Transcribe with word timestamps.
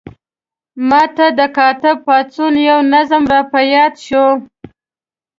ما 0.89 1.01
ته 1.15 1.25
د 1.39 1.41
کاتب 1.57 1.95
پاڅون 2.05 2.53
یو 2.69 2.79
نظم 2.93 3.23
را 3.33 3.41
په 3.51 3.59
یاد 3.73 3.93
شو. 4.05 4.25